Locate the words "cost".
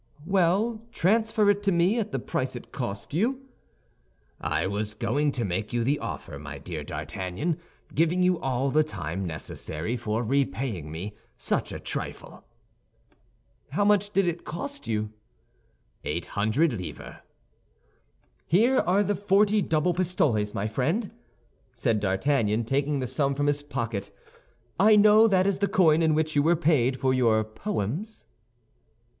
2.71-3.13, 14.43-14.87